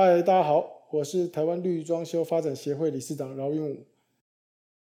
[0.00, 3.78] 嗨，大家好，我是台湾绿装修发展协会理事长饶云武。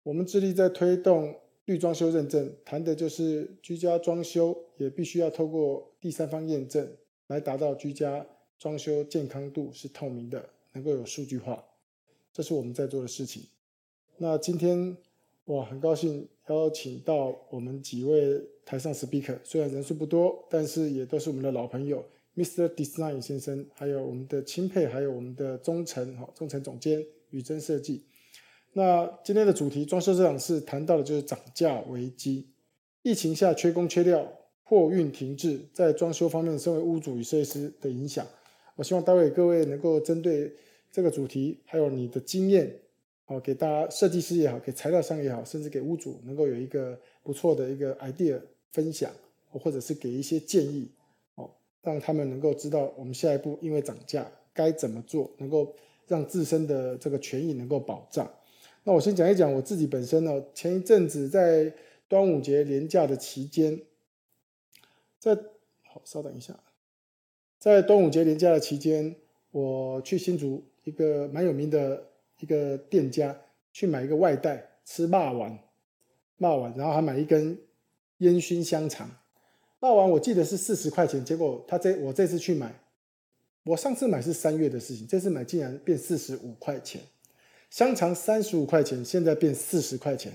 [0.03, 1.35] 我们致力在推动
[1.65, 6.87] 绿装修认证，谈的就是居家装修也必须要透过第三方验证，
[7.29, 8.27] 来达到居家
[8.59, 11.65] 装修健康度是透明的，能够有数据化。
[12.31, 13.43] 这是我们在做的事情。
[14.19, 14.95] 那今天
[15.47, 22.05] 哇，很高兴邀请到我们几位台上 speaker，虽然人数不多，但是也都是我们的老朋友。
[22.37, 22.69] Mr.
[22.75, 28.05] Design 先生，还有我们的钦佩，还有我们的忠诚，哈，忠诚总监宇臻设计。
[28.75, 32.47] 那今天的主题装修这场事谈到的就是涨价危机，
[33.01, 34.31] 疫情下缺工缺料，
[34.65, 38.27] 货运停滞，在装修方面，身为屋主与设计师的影响。
[38.75, 40.53] 我希望待会各位能够针对
[40.93, 42.71] 这个主题，还有你的经验，
[43.25, 48.39] 好，给大家设计师也好，给材料商也好，甚至给屋主能够有一个不错的一个 idea
[48.73, 49.11] 分享，
[49.49, 50.91] 或者是给一些建议。
[51.87, 55.73] 让他们能够知道我们下一步因为涨价该怎么做，能够
[56.09, 58.29] 让自身的这个权益能够保障。
[58.83, 60.45] 那我先讲一讲我自己本身呢。
[60.53, 61.73] 前一阵子在
[62.09, 63.81] 端午节连假的期间，
[65.21, 65.37] 在
[65.85, 66.59] 好稍等一下，
[67.61, 69.15] 在端午节连假的期间，
[69.53, 72.09] 我去新竹一个蛮有名的
[72.41, 73.41] 一个店家
[73.73, 75.57] 去买一个外带吃霸丸，
[76.41, 77.57] 霸丸，然后还买一根
[78.19, 79.09] 烟熏香肠。
[79.79, 82.75] 霸王我记得是四十块钱，结果他这我这次去买，
[83.65, 87.01] 我上次买是三月的事情，这次买竟然变四十五块钱。
[87.69, 90.33] 香肠三十五块钱，现在变四十块钱，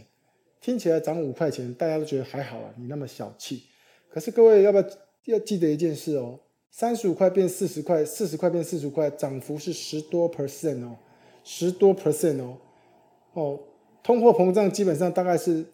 [0.59, 3.64] 听起来涨五块钱，大家都觉得还好啊，你那么小气。
[4.09, 4.86] 可是各位要不要
[5.25, 6.39] 要记得一件事哦？
[6.70, 10.95] 三十五块变四十块，四十块变四十块，涨幅是十多 percent 哦，
[11.44, 12.58] 十多 percent 哦，
[13.33, 13.59] 哦，
[14.03, 15.66] 通货膨胀基本上大概是。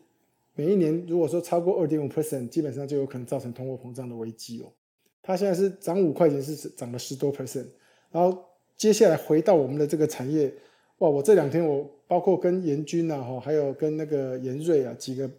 [0.58, 4.74] 每一年如果说超过二点五 percent，基本上就有可能造成通货膨胀的危机哦。
[5.22, 7.68] 它现在是涨五块钱，是涨了十多 percent。
[8.12, 8.44] 然后
[8.76, 10.52] 接下来回到我们的这个产业，
[10.98, 11.08] 哇！
[11.08, 15.30] 我这两天我包括跟严军啊，哈，还有跟那个严瑞啊几个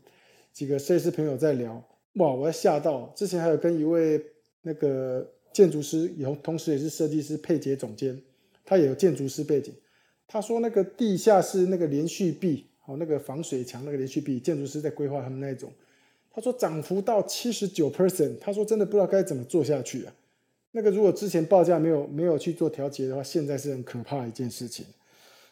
[0.53, 1.75] 几个设计师朋友在聊，
[2.15, 2.33] 哇！
[2.33, 3.13] 我要吓到。
[3.17, 4.25] 之前还有跟一位
[4.63, 8.23] 那个建筑师，有同时也是设计师配杰总监，
[8.65, 9.75] 他也有建筑师背景。
[10.29, 12.67] 他说那个地下室那个连续壁。
[12.89, 15.71] 哦，那个防水墙那个 H B，建筑师在规划他们那一种，
[16.33, 20.15] 他说涨幅到七十九 percent，他说真的不知道该怎么做下去啊。
[20.71, 24.87] 那个如果之前报价没有没有去做调节的话，现在是很可怕的一件事情。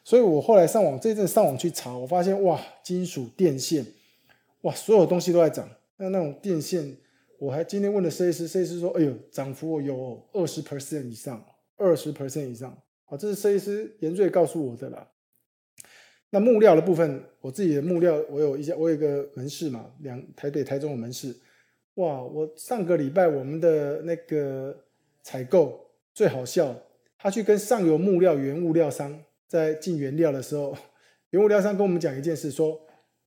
[0.02, 3.84] 所以我后来上网这一阵上网去查，我发现哇，金属电线，
[4.62, 5.68] 哇，所有东西都在涨。
[5.98, 6.96] 那那种电线，
[7.38, 11.44] 我还今天问了设计师，设计师说，哎呦，涨幅有二十 percent 以上，
[11.76, 12.74] 二十 percent 以上。
[13.04, 15.06] 好，这是设计师严瑞告诉我的啦。
[16.30, 21.34] 那木料的部分，我自己的木料，我有一些，我有一个门市嘛，两台北、台中的门市。
[21.94, 24.76] 哇，我上个礼拜我们的那个
[25.22, 26.76] 采购最好笑，
[27.16, 30.76] 他去跟上游木料原物料商在进原料的时候，
[31.30, 32.78] 原物料商跟我们讲一件事，说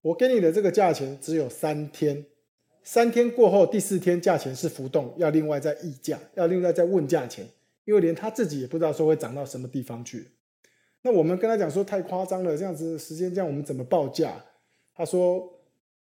[0.02, 2.26] 我给你的这个价钱只有三天，
[2.84, 7.48] 三天过后第四天价钱是浮动，要另外再议价，要另外再问价钱，
[7.86, 10.28] 因为连他自己也不知道说会涨到什么地方去。
[11.02, 14.34] 那我们跟他讲说太夸张了，这样子时间这样我们怎么报价？
[14.94, 15.50] 他说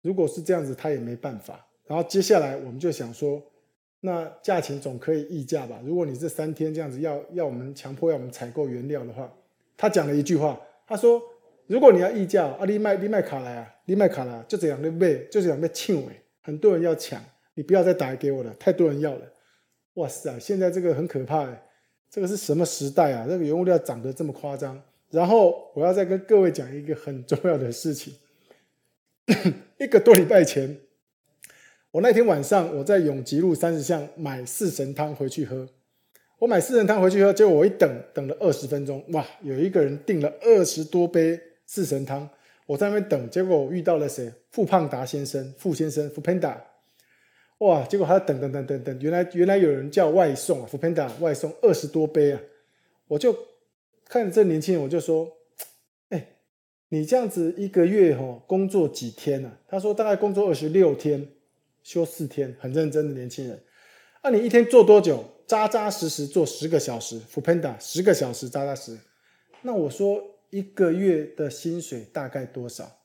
[0.00, 1.66] 如果是这样子他也没办法。
[1.86, 3.40] 然后接下来我们就想说，
[4.00, 5.80] 那价钱总可以议价吧？
[5.84, 9.32] 如果你这三天这样子要要我们强迫要我们采购原料的话，
[9.76, 11.22] 他讲了一句话，他说
[11.66, 17.22] 如果你要议价，啊，你卖你卖卡来啊，你卖卡来就这样的卖，就这样被庆尾，很多人要抢，
[17.54, 19.20] 你不要再打给我了，太多人要了。
[19.94, 21.48] 哇塞，现在这个很可怕。
[22.10, 23.26] 这个是什么时代啊？
[23.28, 24.80] 这个原物料涨得这么夸张。
[25.10, 28.14] 然后我要再跟各位讲一个很重要的事情。
[29.78, 30.78] 一个多礼拜前，
[31.90, 35.68] 我那天晚上我在永吉路三十巷买四神汤回去喝。
[36.38, 42.28] 我买四神汤回去喝，结果我一等等了二十分钟，哇，有一个人订了二十多杯四神汤。
[42.66, 44.32] 我在那边等，结果我遇到了谁？
[44.50, 46.60] 傅胖达先生，傅先生，傅胖达。
[47.58, 47.84] 哇！
[47.86, 52.40] 结果他等等等等等，原来原来有人叫外送啊 f p a n d a 外送二十多杯啊！
[53.08, 53.34] 我就
[54.04, 55.32] 看这年轻人，我就说：
[56.10, 56.36] 哎，
[56.90, 59.58] 你这样子一个月哈工作几天呢？
[59.66, 61.26] 他说大概工作二十六天，
[61.82, 63.58] 休四天，很认真的年轻人。
[64.22, 65.24] 那你一天做多久？
[65.46, 68.98] 扎扎实实做十个小时 f p a n d a 十个小时扎扎实。
[69.62, 72.98] 那我说一个月的薪水大概多少？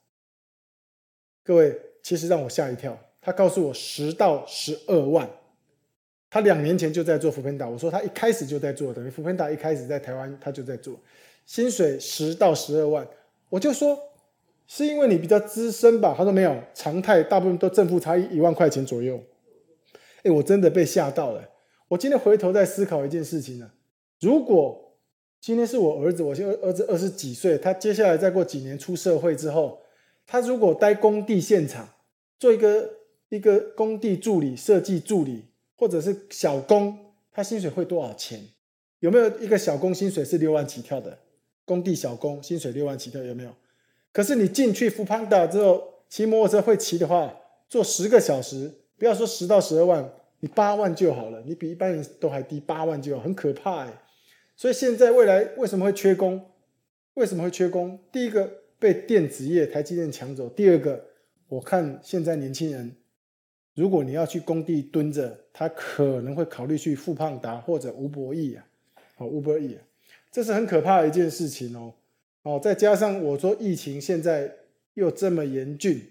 [1.43, 2.99] 各位，其实让我吓一跳。
[3.21, 5.29] 他告诉我十到十二万，
[6.29, 7.69] 他两年前就在做福喷达。
[7.69, 10.99] 我说他一开始就在做，等于福喷达一开始在台湾他就在做，
[11.45, 13.07] 薪水十到十二万。
[13.49, 13.97] 我就说
[14.65, 16.15] 是因为你比较资深吧？
[16.17, 19.21] 他说没有，常态大部分都正负差一万块钱左右。
[20.23, 21.47] 哎，我真的被吓到了。
[21.89, 23.69] 我今天回头在思考一件事情呢：
[24.19, 24.95] 如果
[25.39, 29.81] 今天是我儿子，我现在儿子二十几岁，他接下来再过几年出社会之后，
[30.25, 31.89] 他如果待工地现场
[32.39, 32.89] 做一个
[33.31, 35.45] 一个工地助理、设计助理，
[35.77, 38.41] 或者是小工，他薪水会多少钱？
[38.99, 41.17] 有没有一个小工薪水是六万起跳的？
[41.63, 43.55] 工地小工薪水六万起跳有没有？
[44.11, 47.33] 可是你进去富邦达之后，骑摩托车会骑的话，
[47.69, 54.03] 做十个小时，不要说十到十二万，你八万就好了，你比一般人都还低，八万就好，很可怕哎。
[54.57, 56.51] 所以现在未来为什么会缺工？
[57.13, 57.97] 为什么会缺工？
[58.11, 61.05] 第一个被电子业、台积电抢走；第二个，
[61.47, 62.95] 我看现在年轻人，
[63.73, 68.65] 如果你要去工地蹲着，他可能会考虑去富胖达或者吴博义啊，
[69.17, 69.77] 哦吴博义，
[70.31, 71.93] 这是很可怕的一件事情哦。
[72.43, 74.53] 哦，再加上我说疫情现在
[74.95, 76.01] 又这么严峻，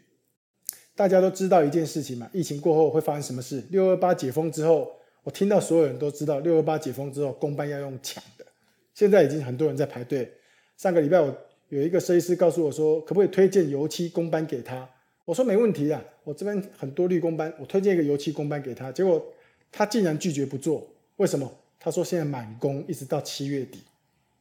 [0.94, 3.62] 大家都知道一件事情嘛，疫情过后会发生什么事？
[3.70, 4.92] 六二八解封之后。
[5.22, 8.46] 我听到所有人都知道，六二八解封之后，公班要用抢的。
[8.94, 10.32] 现在已经很多人在排队。
[10.78, 11.36] 上个礼拜我
[11.68, 14.88] 有一个设计师告诉我说，可不可以推荐油漆工班给他？
[15.30, 18.90] 我说没问题啊，我这边很多绿工班，我推荐一个油漆工班给他。
[18.90, 19.24] 结果
[19.70, 20.84] 他竟然拒绝不做，
[21.18, 21.48] 为什么？
[21.78, 23.78] 他说现在满工，一直到七月底，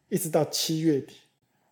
[0.08, 1.14] 一直到七月底。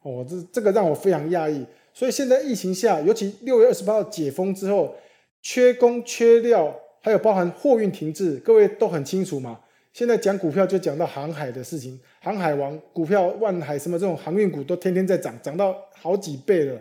[0.04, 1.66] 哦，这这个让我非常讶异。
[1.96, 4.96] 所以现在疫情下，尤其六月二十八号解封之后，
[5.42, 6.80] 缺工缺料。
[7.02, 9.62] 还有包含货运停滞，各位都很清楚嘛。
[9.94, 16.80] 现在讲股票就讲到航海的事情，航海王股票万海什么这种航运股都天天在涨，涨到好几倍了。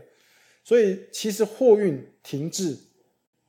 [0.67, 2.77] 所以其实货运停滞，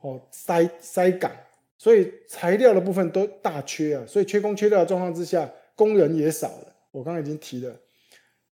[0.01, 1.31] 哦塞塞港，
[1.75, 4.05] 所以材料的部分都大缺啊。
[4.07, 6.75] 所以缺工缺料的状况之下，工人也少了。
[6.91, 7.75] 我刚刚已经提了，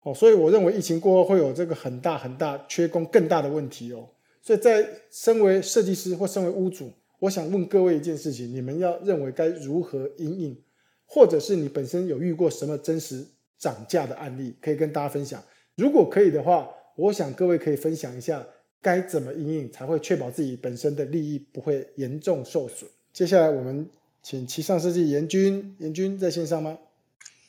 [0.02, 4.10] 哦，所以我认为疫情过后会有这个很大很大缺工更大的问题哦。
[4.42, 6.92] 所以在身为设计师或身为屋主。
[7.20, 10.60] 我想问各位一件事情：你们要认为该如何应应，
[11.06, 13.24] 或者是你本身有遇过什么真实
[13.60, 15.44] 涨价的案例，可以跟大家分享。
[15.76, 18.46] 如果可以的话，我想各位可以分享一下
[18.86, 22.88] 该怎么应应，才会确保自己本身的利益不会严重受损。
[23.12, 23.90] 接下来我们
[24.22, 26.78] 请旗上设计严军，严军在线上吗？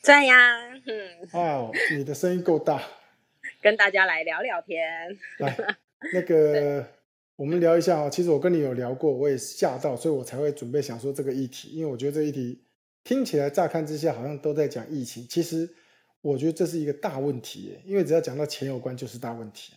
[0.01, 0.35] 在呀。
[0.87, 1.29] 嗯。
[1.33, 2.81] 哦，你的声音够大，
[3.61, 5.15] 跟大家来聊聊天。
[5.37, 5.55] 来，
[6.11, 6.83] 那个。
[7.37, 12.59] 我们聊一下哦，其实我跟你有聊过，我也吓到，所以我才会准备想说这个议题，因为我觉得这个议题
[13.03, 15.69] 听起来乍看之下好像都在讲疫情，其实
[16.21, 19.73] 我觉得这是一个大问题，因为只要讲到钱有关就是大问题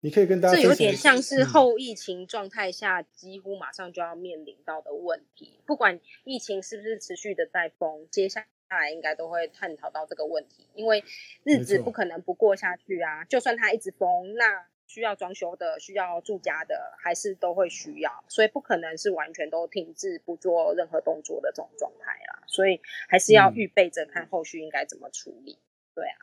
[0.00, 11.04] 你可以跟大家这有点像是后疫情状态下几乎马上就要面临到的问题，不管疫情是不是持续的在封，接下来应该都会探讨到这个问题，因为
[11.44, 14.66] 日子不可能不过下去啊，就算它一直封，那。
[14.90, 22.42] 需要装修的、需要住家的，还是都会需要，所以不可能是完全都停滞不做任何动作的这种状态啦。
[22.46, 25.58] 所以还是要预备着看后续应该怎么处理。
[25.94, 26.16] 对啊，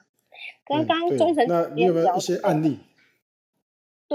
[0.65, 2.79] 刚刚中诚那你有没有一些案例？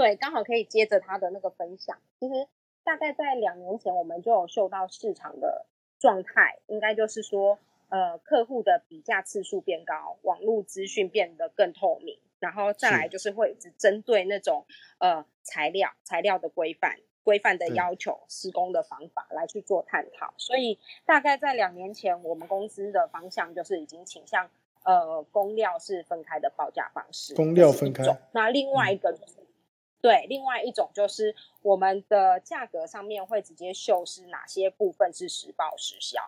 [0.01, 1.95] 对，刚好可以接着他的那个分享。
[2.19, 2.47] 其实
[2.83, 5.67] 大概在两年前，我们就有嗅到市场的
[5.99, 7.59] 状态，应该就是说，
[7.89, 12.17] 呃，客户的比价次数变高，网络资讯变得更透明。
[12.39, 14.65] 然后再来就是会只针对那种
[14.97, 24.49] 呃材料材料的规范规范的要求施工的方法来去做探讨，所以大概在两年前，我们公司的方向就是已经倾向
[24.83, 28.03] 呃工料是分开的报价方式，工料分开。
[28.31, 29.15] 那另外一个
[30.01, 36.19] 对，另外一种就是我们的价格上面会直接秀是哪些部分是实报实销。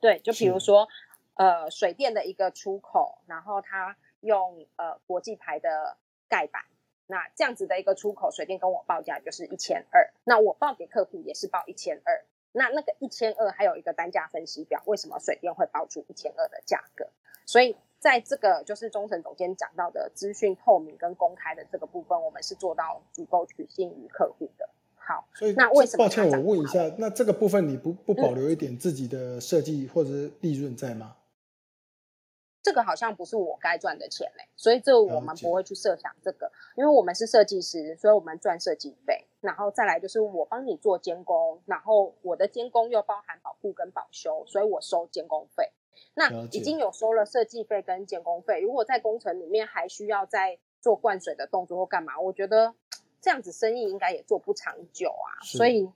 [0.00, 0.88] 对，就比如说
[1.34, 3.96] 呃水电的一个出口，然后它。
[4.22, 5.96] 用呃国际牌的
[6.28, 6.62] 盖板，
[7.08, 17.10] 那这样子的一个出口水电跟我报价就是一千二，那我报给客户也是报一千二，那那个一千二还有一个单价分析表，为什么水电会报出一千二的价格？
[17.46, 24.68] 所以在这个就是中层总监讲到的资讯透明跟公开的这个部分，我们是做到足够取信于客户的。
[24.96, 26.04] 好，所以那为什么？
[26.04, 31.16] 抱歉，我问一下，那这个部分你不不保留一点自己的设计或者是利润在吗？
[32.60, 45.70] 这个好像不是我该赚的钱嘞，所以这我们不会去设想这个，因为我们是设计师，所以我们赚设计费，然后再来就是我帮你做监工，然后我的监工又包含保护跟保修，所以我收监工费。
[46.14, 52.74] 那已经有收了设计费跟监工费，如果在工程里面还需要再做灌水的动作或干嘛，我觉得
[53.20, 55.88] 这样子生意应该也做不长久啊，所以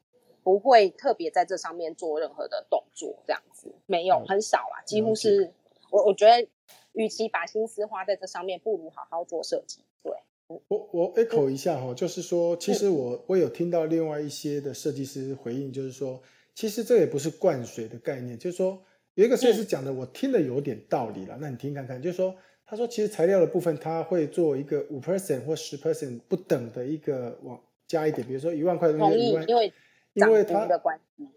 [0.43, 5.53] 不会特别在这上面做任何的动作，这样子没有很少啊，几乎是
[5.91, 6.49] 我我觉得。
[6.93, 9.81] 与其把心思花在这上面，不如好好做设计。
[10.03, 10.15] 对，
[10.47, 16.19] 我我 echo 一下哈，就是说，其实我我有听到另外一些的设计师回应，就是说，
[16.55, 18.83] 其实这也不是灌水的概念，就是说，
[19.17, 21.39] 有一个设计师讲的，我听的有点道理了。
[21.41, 22.35] 那你听看看，就是说，
[22.67, 27.59] 他说其实材料的部分，他会做一个五 percent 或十 percent 不等的一个往
[27.89, 29.19] 加一点，比如说一万块的东西，
[29.49, 29.73] 因为
[30.13, 30.69] 因为他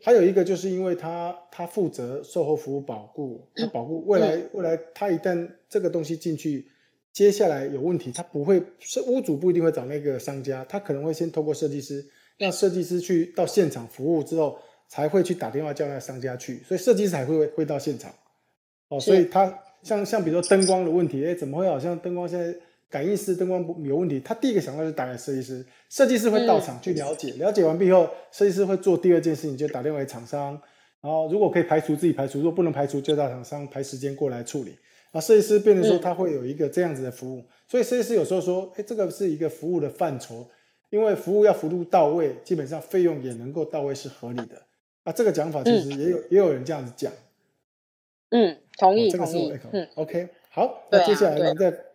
[0.01, 6.67] 还有一个就是因为他他负责售后服务保护，他保护未来未来他一旦这个东西进去，
[7.13, 12.05] 接下来有问题，他不会是屋主不一定会找那个商家，他可能会先透过设计师，
[12.37, 14.59] 让设计师去到现场服务之后。
[14.89, 18.11] 才会去打电话叫那个商家去，所以设计师才会会到现场。
[18.89, 22.53] 哦，所以他像像比如说灯光的问题，哎，怎么会好像灯光现在
[22.89, 24.19] 感应式灯光不有问题？
[24.19, 30.59] 他第一个想到是打给设计师，设计师会到场去了解，了解完毕后，设计师会做第二件事情，就打电话给厂商，
[31.01, 34.75] 然后如果可以排除自己排除，如果不能排除，就到厂商排时间过来处理。
[35.11, 40.47] 啊，设计师变成说他会有一个这样子的服务，所以设计师有时候说，哎，这个是一个服务的范畴，
[40.89, 44.61] 因为服务要服务到位，基本上费用也能够到位是合理的。
[45.09, 47.11] 啊，这个讲法其实也有也有人这样子讲，
[48.29, 51.85] 嗯，同意，这个是我嗯，OK，好，那接下来呢，再，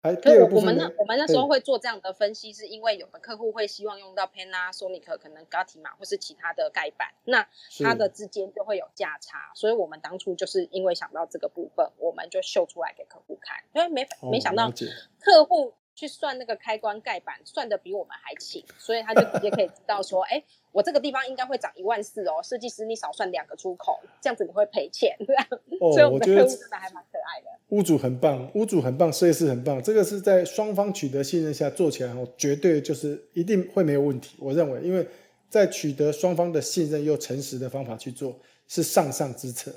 [0.00, 7.48] 还第二部分我们那我们那时候会做这样的分析，是因为有的客户会希望用到 Panasonic，可能 Gatima 或是其他的盖板，那
[7.80, 14.70] 它的之间就会有价差，所以我们当初就是因为想到这个部分，我们就秀出来给客户看，因为没没想到
[15.18, 15.74] 客户。
[16.00, 20.42] 去算那个开关盖板，算的比我们还勤，所以他就直接可以知道说，哎，
[20.72, 22.40] 我这个地方应该会涨一万四哦。
[22.42, 25.14] 设计师，你少算两个出口，这样子你会赔钱。
[25.78, 27.48] 哦，所以我觉得真的还蛮可爱的。
[27.68, 34.38] 屋主很棒，屋主很棒，设计师很棒，这个是在双方取得信任下做起来哦，绝对就是一定会没有问题。
[34.40, 35.06] 我认为，因为
[35.50, 39.70] 在取得双方的信任又诚实的方法去做，是上上之策。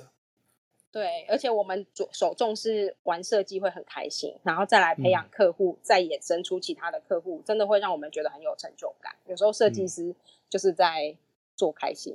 [0.93, 9.12] 对，而且我们手手重是玩设计会很开心，然后再来培养客户，再衍生出其他的客户，真的会让我们觉得很有成就感。
[9.25, 10.13] 有时候设计师
[10.47, 11.17] 就是在
[11.55, 12.13] 做开心。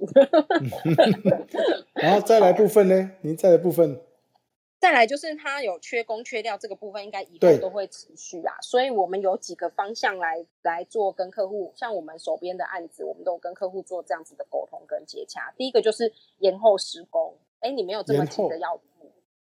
[1.94, 3.10] 然后再来部分呢？
[3.22, 4.00] 您再来部分，
[4.78, 8.54] 再来就是他有缺工缺料这个部分，应该以后都会持续啊。
[8.62, 15.52] 所以我们有几个方向来来做跟客户，像我们手边的案子，我们都跟客户做这样子的沟通跟接洽。
[15.56, 17.34] 第一个就是延后施工。
[17.60, 18.80] 哎，你没有这么急的要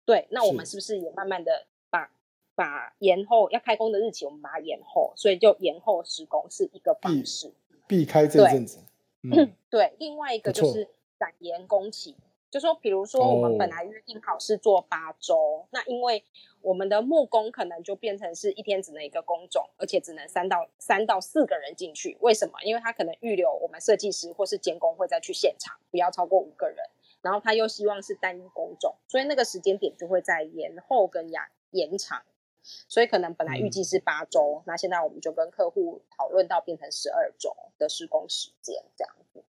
[0.05, 2.13] 对，那我们是不是也慢慢的把
[2.55, 7.53] 把延后要开工的日期，我们把它延后，所以就延后施工是一个方式，
[7.89, 8.79] 避开这阵子。
[9.23, 12.15] 嗯，对，另外一个就是展延工期，
[12.49, 16.23] 就说比如说我们本来约定好是做八周，那因为
[16.61, 22.55] 我们的木工可能就变成是一天只能一个工种，而且只能三到三到四个人进去，为什么？
[22.63, 26.79] 因为他可能预留我们设计师或是监工会再去现场，不要超过五个人。
[27.23, 32.23] 然后他又希望是单一工种，所以那个时间点就会在延后跟延延长，
[32.63, 39.45] 所以可能本来预计是八周，那现在我们就跟客户讨论到变成十二周的施工时间这样子。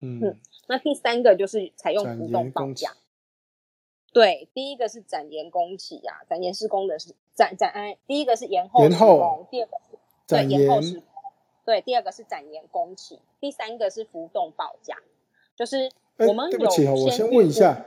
[0.00, 0.36] 嗯，
[0.66, 2.96] 那第三个就是采用浮动报价。
[4.12, 11.04] 对，第一个是展延工期呀，展延施工的是展展哎，第一个是延后施工，第二个是对延后施工，
[11.64, 14.96] 对，第二个是展延工期，第三个是浮动报价，
[15.54, 15.92] 就是。
[16.16, 17.86] 哎，对不起哈，我先问一下，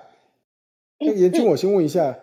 [1.00, 2.17] 那严 俊，我先问一下，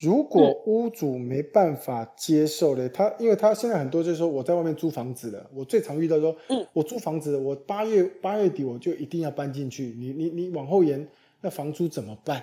[0.00, 11.06] 如果屋主没办法接受嘞，他因为他现在很多就是说我在外面租房子了，我最常遇到说，嗯，我租房子，我八月八月底我就一定要搬进去，你你你往后延，
[11.40, 12.42] 那房租怎么办？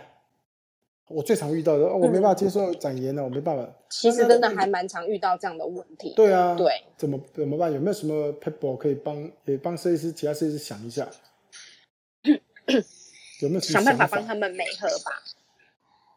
[1.10, 3.68] 我最常遇到的，我没办法接受展延了，我没办法。
[3.90, 6.14] 其实真的还蛮常遇到这样的问题。
[6.16, 7.74] 对啊，对，怎么怎么办？
[7.74, 11.10] 有没有什么 people 可以帮也帮设计师、其他设计师想一下？
[13.62, 15.24] 想办法帮他们美合吧，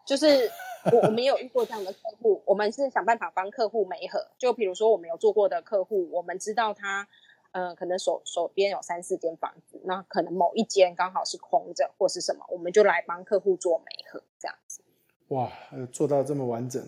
[0.05, 0.50] 就是
[0.91, 4.26] 我我们有遇过这样的客户，我们是想办法帮客户美合。
[4.38, 7.07] 就比如说我们有做过的客户，我们知道他，
[7.52, 14.81] 嗯，可能手手边有三四间房子，那可能某一间刚好是空着或是什么，我们就来帮客户做美合这样子。
[15.29, 15.52] 哇，
[15.93, 16.85] 做到这么完整，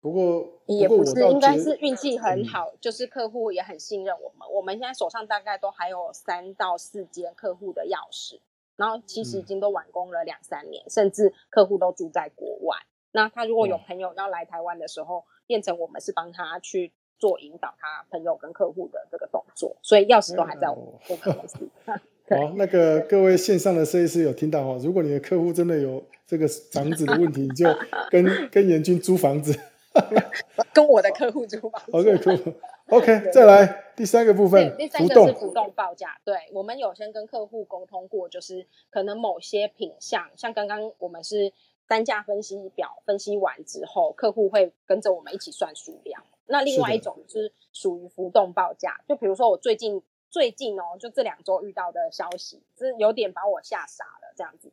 [0.00, 4.48] 不过也不是，应该是运气很好，就是客户也很信任我们。
[4.52, 8.40] 我们现在手上大概都还有三到四间客户的钥匙。
[8.76, 12.76] 然后其实已经都完工了两三年，甚至客户都住在国外。
[13.12, 19.76] 那他如果有朋友要来台湾的时候，变成我们是帮他去做引导，他朋友跟客户的这个动作。
[19.82, 21.68] 所以钥匙都还在我们公司。
[22.30, 24.80] 好，那个各位线上的设计师有听到哦？
[24.82, 27.66] 如果你的客户真的有这个房子的问题，你就
[28.10, 29.54] 跟跟严军租房子。
[30.72, 31.82] 跟我的客户租房。
[31.92, 32.52] OK，客户。
[32.94, 36.20] OK，再来第三个部分，第三个是浮动报价。
[36.24, 41.52] 对我们有先跟客户沟通过，就是可能某些品项，像刚刚我们是
[41.88, 46.22] 单价分析表分析完之后，客户会跟着我们一起算数量。
[46.46, 54.72] 那另外一种是属于浮动报价，就比如说我最近最近哦，就这两周遇到的消息，是有点把我吓傻了这样子。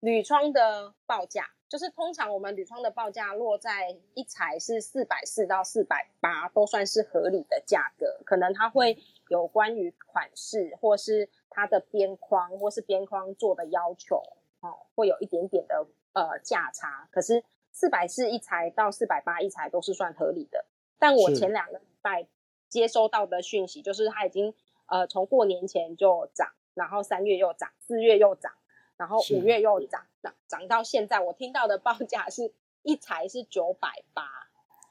[0.00, 8.20] 铝窗的报价，就是通常我们铝窗的报价落在一材是四百四到四百八，都算是合理的价格。
[8.26, 8.98] 可能它会
[9.28, 14.16] 有关于款式，或是它的边框，或是边框做的要求，
[14.60, 17.08] 哦，会有一点点的呃价差。
[17.10, 20.66] 可是四百四一材到四百八一材都是算合理的。
[20.98, 22.28] 但我前两个礼拜
[22.68, 24.52] 接收到的讯息，就是它已经
[24.88, 28.52] 呃从过年前就涨，然后三月又涨，四月又涨。
[28.96, 34.24] 然后五月又涨，涨涨到现在，我听到的报价是一台是九百八，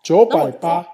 [0.04, 0.86] 九百八，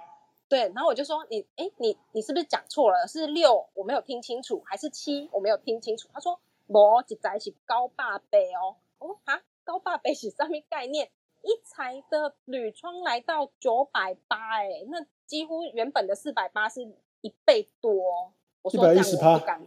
[0.48, 0.62] 对。
[0.70, 3.08] 然后我就说你，哎，你你是不是讲错了？
[3.08, 6.08] 是六，我没有听清楚，还是七，我没有听清楚？
[6.14, 11.10] 他说，我一台是高八倍哦，哦啊，高八倍是上面概念，
[11.42, 16.82] 一台的铝窗来到九百八，哎，那几乎原本的四百八是
[17.22, 19.66] 一倍多，我说这样我不敢。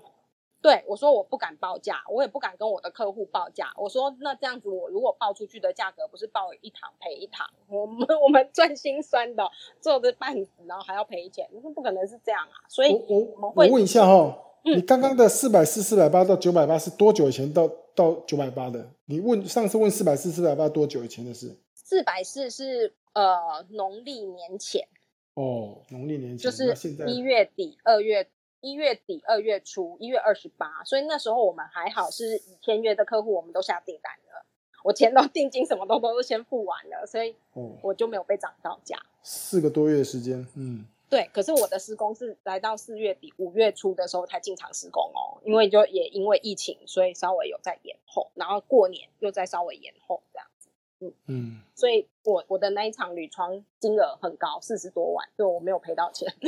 [0.62, 3.72] 对我说，我不敢报价，我也不敢跟我的客户报价。
[3.78, 9.50] 我说，那这样子，我如果报出去的价格不是报一堂赔一堂，我们我们赚心酸的，
[9.80, 12.68] 做的半死，然后还要赔钱，你说不可能是这样啊。
[12.68, 18.90] 所以，我我我问一下哈，你刚刚的四百四、四百八到九百八是多久以前到到九百八的？
[19.06, 21.58] 你问上次问四百四、四百八多久以前的事？
[21.74, 24.86] 四百四是呃农历年前
[25.32, 26.76] 哦，农历年前就是
[27.06, 28.28] 一月底二月。
[28.60, 34.44] 一月底二月初，一月二十八，所以那时候我们还好，是已签约的客户，我们都下订单了，
[34.84, 37.34] 我钱都 定金什么都都先付完了，所以
[37.82, 38.98] 我就没有被涨到价。
[39.22, 41.28] 四个多月时间，嗯，对。
[41.32, 50.68] 可是我的施工是来到四月底五月初的时候才进场施工哦，因为就也因为疫情，所以稍微有在延后，然后过年又再稍微延后这样子，
[51.00, 51.60] 嗯嗯。
[51.74, 56.30] 所以我我的那一场铝窗金额很高，四十多万，所以我没有赔到钱，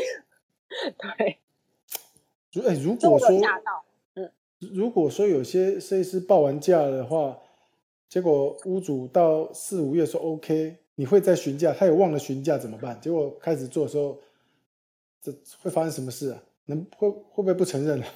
[1.17, 1.39] 对。
[2.53, 3.41] 如哎，如果说，
[4.15, 4.31] 嗯，
[4.73, 7.39] 如果说有些设计师报完价的话，
[8.09, 13.01] 结果屋主到四五月说 OK，你会再询价，他也忘了询价怎么办？
[13.01, 14.19] 结果开始做的时候，
[15.23, 16.43] 这会发生什么事啊？
[16.67, 18.07] 能会会不会不承认了？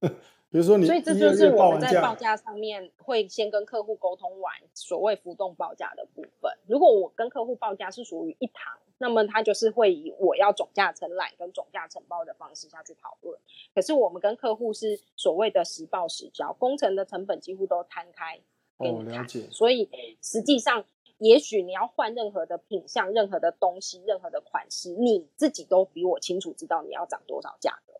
[0.50, 6.52] 比如说你，所以这就是我们在报价上面会先跟客户沟通完所谓浮动报价的部分。
[6.66, 8.78] 如果我跟客户报价是属于一堂。
[8.98, 13.38] 那么他就是会以我要总价承揽跟总价承包的方式下去讨论，
[13.74, 18.40] 可是我们跟客户是所谓的实报实交，工程的成本几乎都摊开
[18.78, 19.90] 给你看，所以
[20.22, 20.84] 实际上
[21.18, 27.92] 也许你要换任何的品相、任何的东西、任何的款式，你自己都比我清楚知道你要涨多少价格。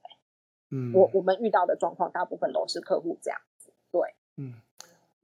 [0.71, 4.55] 嗯，我我们遇到的状况大部分都是客户这样子，对，嗯。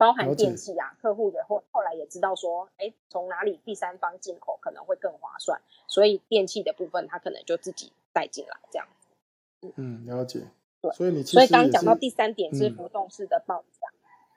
[0.03, 9.73] 包含电器啊，客户也后后来也知道说，哎，从哪里第三方进口可能会更划算，所以电器的部分他可能就自己带进来这样子。
[9.77, 10.41] 嗯，了解。
[10.81, 13.87] 对，所以你所以刚刚讲到第三点是浮动式的报价。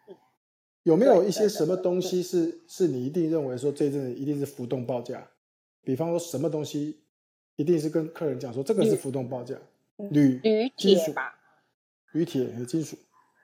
[0.06, 0.14] 嗯，
[0.84, 5.26] 有没有一些什么东西是是你一定认为说这阵子一定是浮动报价？
[5.82, 7.00] 比方说什么东西
[7.56, 9.56] 一定是跟客人讲说这个是浮动报价？
[9.96, 11.36] 铝、铝、铁吧？
[12.12, 12.96] 铝、铁和金属。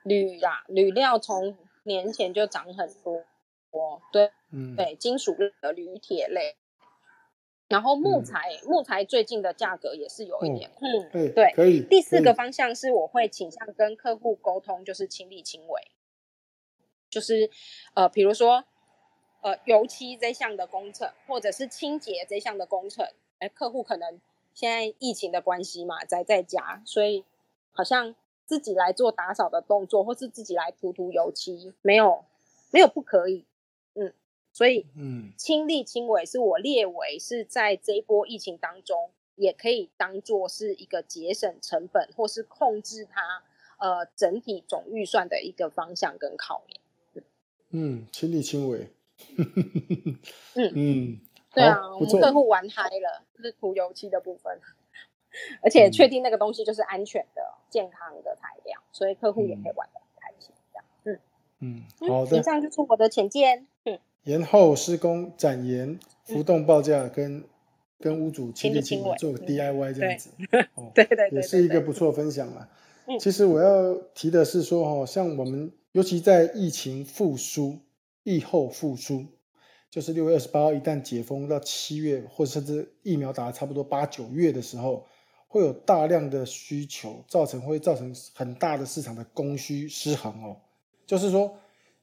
[0.05, 3.23] 铝呀，铝料从年前就涨很多，
[4.11, 6.55] 对，嗯，对，金属类的铝铁类，
[7.67, 11.81] 然后木材，木材最近的价格也是有一点，嗯，对，可以。
[11.81, 15.91] 第四个方向是我会倾向跟客户沟通，就是亲力亲为，
[17.09, 17.49] 就是
[17.95, 18.63] 呃，比如说
[19.41, 23.05] 呃，油漆这项的工程，或者是清洁这项的工程，
[23.39, 24.21] 哎，客户可能
[24.53, 27.25] 现在疫情的关系嘛，在在家，所以
[27.71, 28.15] 好像。
[28.53, 32.23] 自己来做打扫的动作，或是自己来涂涂油漆，没有
[32.69, 33.45] 没有不可以，
[33.95, 34.13] 嗯，
[34.51, 43.41] 所以嗯，亲力亲为是我列为是在这一波疫情当中，也可以当做是一个节省成本或是控制它
[43.79, 47.23] 呃整体总预算的一个方向跟考验。
[47.71, 48.87] 嗯，亲力亲为，
[49.35, 50.19] 嗯
[50.75, 51.19] 嗯，
[51.55, 54.59] 对啊，我们客户玩嗨了，就是涂油漆的部分。
[55.61, 60.53] 而且确定那个东西就是安全的、健康的材料，所以客户也可以玩的很开心。
[60.71, 60.85] 这样，
[61.59, 62.37] 嗯嗯，好的。
[62.37, 63.67] 以上就是我的浅见。
[63.85, 67.43] 嗯，延后施工、展延、浮动报价跟
[67.99, 70.29] 跟屋主亲力亲为做 DIY 这样子，
[70.75, 72.69] 哦，对对，也是一个不错分享了。
[73.19, 77.79] 其实我要提的是说，哦，像我们尤其在疫情复苏、
[78.23, 79.25] 疫后复苏，
[79.89, 85.07] 就是六月二十八号一旦解封到七月，或者甚至疫苗打差不多八九月的时候。
[85.53, 90.57] 会有大量的需求，造成会造成很大的市场的供需失衡哦。
[91.05, 91.55] 就是说，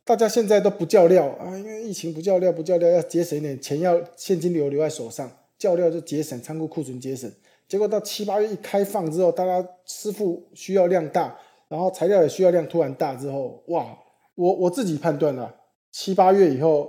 [0.05, 7.29] 大家现在都不叫料啊，因为疫情不叫料，不叫料要节省一点钱，要现金流留在手上，叫料就节省仓库库存节省。
[7.67, 11.37] 结果到七八月一开放之后，大家师傅需要量大，
[11.67, 13.99] 然后材料也需要量突然大之后，哇，
[14.37, 15.53] 我我自己判断了，
[15.91, 16.89] 七八月以后，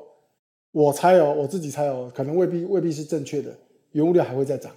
[0.71, 3.51] 我猜哦，我自己猜哦，可能未必未必是正确的，
[3.93, 4.71] 原物料还会再涨，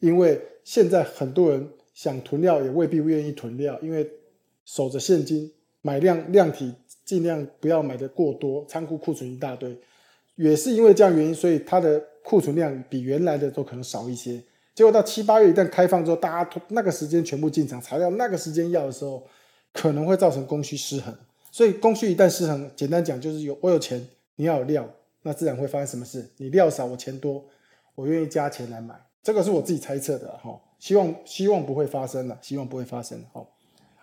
[0.00, 0.38] 因为
[0.70, 4.08] 现在很多人想囤料也未必愿意囤料，因为
[4.64, 5.52] 守着现金
[5.82, 6.72] 买量量体
[7.04, 9.76] 尽量不要买的过多，仓库库存一大堆，
[10.36, 14.40] 也是因为这样原因，所以它的库存量比原来的都可能少一些。
[14.72, 19.26] 结果到七八月一旦开放之后，大家那个时间全部进场，材料那个时间要的时候，
[19.72, 21.12] 可能会造成供需失衡。
[21.50, 24.06] 所以供需一旦失衡，简单讲就是有我有钱，
[24.36, 24.88] 你要有料，
[25.22, 26.30] 那自然会发生什么事？
[26.36, 27.44] 你料少，我钱多，
[27.96, 28.94] 我愿意加钱来买。
[29.22, 33.22] 这个是我自己猜测的哈，希望希望不会发生了，希望不会发生。
[33.32, 33.46] 好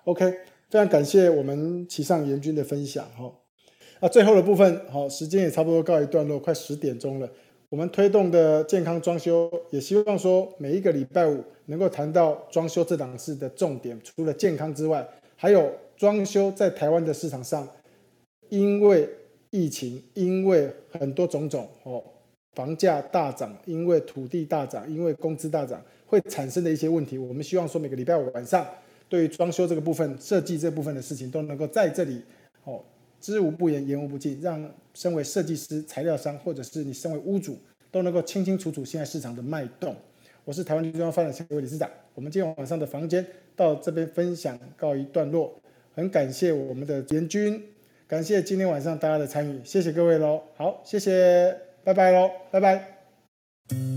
[0.06, 0.30] ，OK，
[0.70, 3.32] 非常感谢我们齐上严军的分享哈。
[4.00, 7.30] 那最后的部分，好，时间也差不多告一段落，快十点钟了。
[7.70, 15.72] 我们推动的健康装修，也希望说每一个礼拜五能够谈到装修这档事的重点，除了健康之外，还有。
[15.98, 17.68] 装修在台湾的市场上，
[18.50, 19.10] 因为
[19.50, 22.04] 疫情，因为很多种种哦，
[22.58, 27.16] 房价大涨，因为土地大涨，因为工资大涨，会产生的一些问题。
[27.16, 28.66] 我们希望说，每个礼拜五晚上，
[29.08, 32.20] 对于装修这个部分、设计这部分的事情，都能够在这里
[32.64, 32.84] 哦，
[33.22, 37.56] 知无不言，言无不尽，让身为设计师、材料商，或者是你身为屋主，
[37.92, 39.96] 都能够清清楚楚现在市场的脉动。
[40.44, 43.24] 我是台湾中央发展协会理事长，我们今天晚上的房间
[43.56, 45.54] 到这边分享告一段落。
[45.94, 47.64] 很感谢我们的严军，
[48.08, 50.42] 感谢今天晚上大家的参与，谢谢各位喽。
[50.56, 51.56] 好，谢谢，
[51.88, 53.97] 拜拜喽，拜拜。